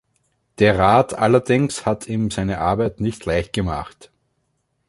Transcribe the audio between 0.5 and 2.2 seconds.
Der Rat allerdings hat